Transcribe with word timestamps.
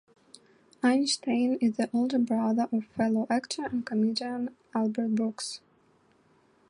Einstein 0.81 1.59
is 1.61 1.77
the 1.77 1.87
older 1.93 2.17
brother 2.17 2.67
of 2.71 2.85
fellow 2.85 3.27
actor 3.29 3.65
and 3.65 3.85
comedian 3.85 4.49
Albert 4.73 5.09
Brooks. 5.09 5.61